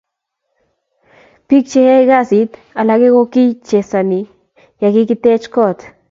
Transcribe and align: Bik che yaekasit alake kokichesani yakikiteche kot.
Bik 1.47 1.65
che 1.69 1.79
yaekasit 1.89 2.51
alake 2.79 3.07
kokichesani 3.15 4.19
yakikiteche 4.81 5.47
kot. 5.55 5.79